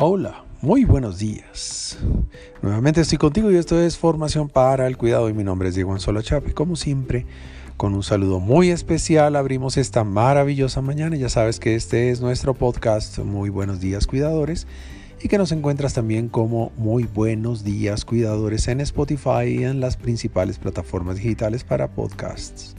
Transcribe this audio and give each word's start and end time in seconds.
Hola, 0.00 0.44
muy 0.62 0.84
buenos 0.84 1.18
días. 1.18 1.98
Nuevamente 2.62 3.00
estoy 3.00 3.18
contigo 3.18 3.50
y 3.50 3.56
esto 3.56 3.80
es 3.80 3.98
Formación 3.98 4.48
para 4.48 4.86
el 4.86 4.96
Cuidado 4.96 5.28
y 5.28 5.32
mi 5.32 5.42
nombre 5.42 5.70
es 5.70 5.74
Diego 5.74 5.92
Anzola 5.92 6.22
Chape. 6.22 6.54
Como 6.54 6.76
siempre, 6.76 7.26
con 7.76 7.94
un 7.94 8.04
saludo 8.04 8.38
muy 8.38 8.70
especial 8.70 9.34
abrimos 9.34 9.76
esta 9.76 10.04
maravillosa 10.04 10.82
mañana. 10.82 11.16
Ya 11.16 11.28
sabes 11.28 11.58
que 11.58 11.74
este 11.74 12.10
es 12.12 12.20
nuestro 12.20 12.54
podcast 12.54 13.18
Muy 13.18 13.50
buenos 13.50 13.80
días 13.80 14.06
cuidadores 14.06 14.68
y 15.20 15.26
que 15.26 15.36
nos 15.36 15.50
encuentras 15.50 15.94
también 15.94 16.28
como 16.28 16.70
Muy 16.76 17.02
buenos 17.02 17.64
días 17.64 18.04
cuidadores 18.04 18.68
en 18.68 18.80
Spotify 18.80 19.48
y 19.48 19.64
en 19.64 19.80
las 19.80 19.96
principales 19.96 20.60
plataformas 20.60 21.16
digitales 21.16 21.64
para 21.64 21.88
podcasts. 21.88 22.76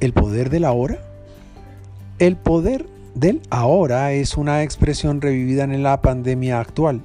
¿El 0.00 0.12
poder 0.12 0.50
de 0.50 0.60
la 0.60 0.72
hora? 0.72 0.98
El 2.18 2.36
poder 2.36 2.84
del 3.14 3.42
ahora 3.50 4.12
es 4.12 4.36
una 4.36 4.62
expresión 4.62 5.20
revivida 5.20 5.64
en 5.64 5.82
la 5.82 6.00
pandemia 6.00 6.60
actual, 6.60 7.02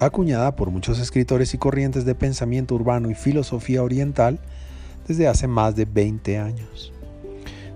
acuñada 0.00 0.54
por 0.54 0.70
muchos 0.70 0.98
escritores 0.98 1.52
y 1.54 1.58
corrientes 1.58 2.04
de 2.04 2.14
pensamiento 2.14 2.74
urbano 2.74 3.10
y 3.10 3.14
filosofía 3.14 3.82
oriental 3.82 4.38
desde 5.06 5.26
hace 5.26 5.48
más 5.48 5.74
de 5.74 5.84
20 5.84 6.38
años. 6.38 6.92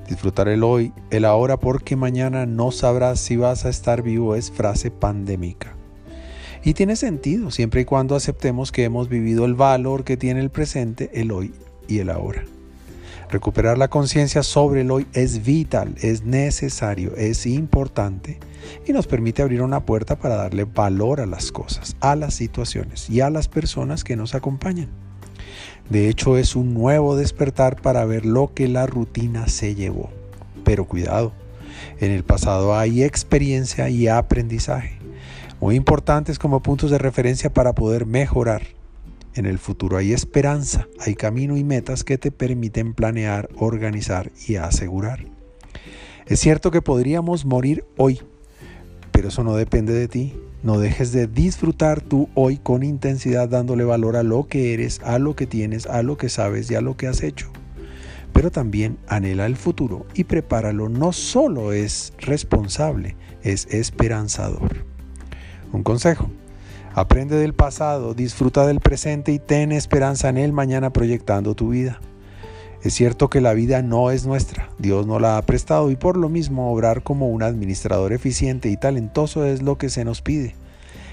Disfrutar 0.09 0.49
el 0.49 0.63
hoy, 0.63 0.93
el 1.11 1.25
ahora 1.25 1.57
porque 1.57 1.97
mañana 1.97 2.47
no 2.47 2.71
sabrás 2.71 3.19
si 3.19 3.37
vas 3.37 3.65
a 3.65 3.71
estar 3.71 4.03
vivo 4.03 4.37
es 4.37 4.51
frase 4.51 4.91
pandémica. 4.91 5.75
Y 6.65 6.75
tiene 6.75 6.97
sentido 6.97 7.51
siempre 7.51 7.81
y 7.81 7.85
cuando 7.85 8.15
aceptemos 8.15 8.71
que 8.71 8.85
hemos 8.85 9.09
vivido 9.09 9.45
el 9.45 9.55
valor 9.55 10.05
que 10.05 10.17
tiene 10.17 10.41
el 10.41 10.51
presente, 10.51 11.11
el 11.15 11.33
hoy 11.33 11.53
y 11.89 11.99
el 11.99 12.11
ahora. 12.11 12.45
Recuperar 13.33 13.79
la 13.79 13.89
conciencia 13.89 14.43
sobre 14.43 14.83
el 14.83 14.91
hoy 14.91 15.07
es 15.15 15.43
vital, 15.43 15.95
es 16.03 16.23
necesario, 16.23 17.17
es 17.17 17.47
importante 17.47 18.39
y 18.87 18.93
nos 18.93 19.07
permite 19.07 19.41
abrir 19.41 19.63
una 19.63 19.87
puerta 19.87 20.19
para 20.19 20.37
darle 20.37 20.65
valor 20.65 21.19
a 21.19 21.25
las 21.25 21.51
cosas, 21.51 21.97
a 22.01 22.15
las 22.15 22.35
situaciones 22.35 23.09
y 23.09 23.23
a 23.23 23.31
las 23.31 23.49
personas 23.49 24.05
que 24.05 24.17
nos 24.17 24.35
acompañan. 24.35 24.91
De 25.89 26.11
hecho, 26.11 26.37
es 26.37 26.55
un 26.55 26.75
nuevo 26.75 27.17
despertar 27.17 27.81
para 27.81 28.05
ver 28.05 28.27
lo 28.27 28.53
que 28.53 28.69
la 28.69 28.87
rutina 28.87 29.49
se 29.49 29.75
llevó. 29.75 30.11
Pero 30.63 30.85
cuidado, 30.85 31.33
en 32.01 32.11
el 32.11 32.25
pasado 32.25 32.77
hay 32.77 33.03
experiencia 33.03 33.89
y 33.89 34.09
aprendizaje, 34.09 34.99
muy 35.59 35.77
importantes 35.77 36.39
como 36.39 36.61
puntos 36.61 36.91
de 36.91 36.99
referencia 36.99 37.51
para 37.51 37.75
poder 37.75 38.05
mejorar 38.05 38.82
en 39.35 39.47
el 39.47 39.59
futuro 39.59 39.97
hay 39.97 40.13
esperanza, 40.13 40.89
hay 41.01 41.15
camino 41.15 41.57
y 41.57 41.65
metas 41.65 42.05
que 42.05 42.19
te 42.19 42.31
permiten 42.31 42.95
planear, 42.95 43.49
organizar 43.57 44.31
y 44.47 44.57
asegurar. 44.57 45.27
Es 46.27 46.41
cierto 46.41 46.71
que 46.71 46.83
podríamos 46.83 47.45
morir 47.45 47.85
hoy, 47.97 48.21
pero 49.11 49.29
eso 49.29 49.45
no 49.45 49.55
depende 49.57 49.93
de 49.93 50.09
ti. 50.09 50.35
No 50.63 50.79
dejes 50.79 51.11
de 51.11 51.27
disfrutar 51.27 52.01
tú 52.01 52.29
hoy 52.35 52.57
con 52.57 52.85
intensidad 52.85 53.49
dándole 53.49 53.83
valor 53.85 54.17
a 54.17 54.23
lo 54.23 54.47
que 54.47 54.75
eres, 54.75 55.01
a 55.03 55.19
lo 55.19 55.35
que 55.35 55.47
tienes, 55.47 55.87
a 55.87 56.03
lo 56.05 56.17
que 56.17 56.29
sabes 56.29 56.71
y 56.71 56.77
a 56.77 56.81
lo 56.81 56.97
que 56.97 57.09
has 57.09 57.23
hecho. 57.23 57.51
Pero 58.33 58.53
también 58.53 58.97
anhela 59.09 59.47
el 59.47 59.57
futuro 59.57 60.07
y 60.15 60.25
prepáralo. 60.25 60.89
No 60.89 61.13
solo 61.13 61.73
es 61.73 62.13
responsable, 62.19 63.17
es 63.43 63.67
esperanzador. 63.71 64.87
Un 65.73 65.83
consejo. 65.83 66.31
Aprende 66.95 67.37
del 67.37 67.55
pasado, 67.55 68.13
disfruta 68.13 68.67
del 68.67 68.81
presente 68.81 69.33
y 69.33 69.39
ten 69.39 69.73
esperanza 69.73 70.29
en 70.29 70.37
el 70.37 70.53
mañana 70.53 70.93
proyectando 70.93 71.55
tu 71.55 71.71
vida. 71.71 72.01
Es 72.83 72.93
cierto 72.93 73.31
que 73.31 73.41
la 73.41 73.55
vida 73.55 73.81
no 73.81 74.11
es 74.11 74.27
nuestra, 74.27 74.69
Dios 74.79 75.07
no 75.07 75.19
la 75.19 75.39
ha 75.39 75.43
prestado 75.43 75.91
y 75.91 75.97
por 75.97 76.19
lo 76.19 76.29
mismo 76.29 76.71
obrar 76.71 77.03
como 77.03 77.31
un 77.31 77.43
administrador 77.43 78.13
eficiente 78.13 78.69
y 78.69 78.77
talentoso 78.77 79.47
es 79.47 79.63
lo 79.63 79.79
que 79.79 79.89
se 79.89 80.05
nos 80.05 80.21
pide. 80.21 80.55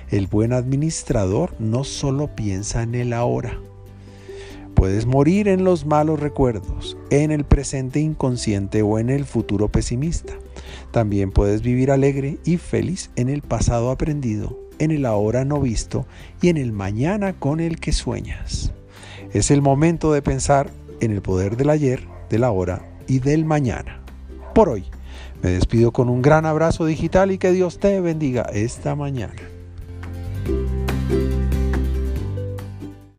El 0.10 0.28
buen 0.28 0.52
administrador 0.52 1.56
no 1.60 1.86
solo 1.86 2.36
piensa 2.36 2.84
en 2.84 2.95
el 2.95 3.14
ahora. 3.14 3.58
Puedes 4.80 5.06
morir 5.06 5.50
en 5.50 5.66
los 5.66 5.86
malos 5.86 6.22
recuerdos, 6.22 6.95
en 7.10 7.32
el 7.32 7.44
presente 7.44 8.00
inconsciente 8.00 8.82
o 8.82 8.98
en 8.98 9.10
el 9.10 9.26
futuro 9.26 9.67
pesimista. 9.67 10.32
También 10.92 11.32
puedes 11.32 11.62
vivir 11.62 11.92
alegre 11.92 12.38
y 12.45 12.56
feliz 12.56 13.12
en 13.18 13.28
el 13.28 13.42
pasado 13.42 13.92
aprendido 13.92 14.58
en 14.80 14.92
el 14.92 15.06
ahora 15.06 15.44
no 15.44 15.60
visto 15.60 16.06
y 16.42 16.48
en 16.48 16.56
el 16.56 16.72
mañana 16.72 17.34
con 17.34 17.60
el 17.60 17.82
que 17.82 17.92
sueñas. 17.92 18.72
Es 19.34 19.52
el 19.52 19.62
momento 19.62 20.14
de 20.14 20.22
pensar 20.22 20.72
en 21.02 21.12
el 21.12 21.22
poder 21.22 21.58
del 21.58 21.70
ayer, 21.70 22.08
del 22.30 22.45
ahora 22.45 22.82
y 23.06 23.20
del 23.20 23.44
mañana. 23.44 24.00
Por 24.56 24.70
hoy, 24.70 24.86
me 25.44 25.50
despido 25.50 25.92
con 25.92 26.08
un 26.08 26.22
gran 26.22 26.45
abrazo 26.45 26.86
digital 26.86 27.32
y 27.32 27.38
que 27.38 27.52
Dios 27.52 27.80
te 27.80 28.00
bendiga 28.00 28.44
esta 28.54 28.95
mañana. 28.95 29.58